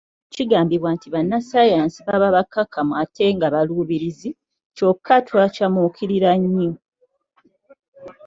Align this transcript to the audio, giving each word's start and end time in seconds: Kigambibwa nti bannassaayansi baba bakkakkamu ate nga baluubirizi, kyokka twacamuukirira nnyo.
Kigambibwa 0.33 0.89
nti 0.95 1.07
bannassaayansi 1.13 1.99
baba 2.07 2.35
bakkakkamu 2.35 2.93
ate 3.03 3.25
nga 3.35 3.47
baluubirizi, 3.53 4.29
kyokka 4.75 5.15
twacamuukirira 5.27 6.31
nnyo. 6.41 6.71